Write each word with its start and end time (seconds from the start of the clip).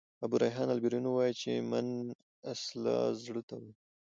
ابو 0.23 0.35
ریحان 0.43 0.69
البروني 0.71 1.11
وايي 1.13 1.33
چي: 1.41 1.53
"من" 1.71 1.87
اصلاً 2.53 2.97
زړه 3.23 3.41
ته 3.47 3.55
وايي. 3.61 3.73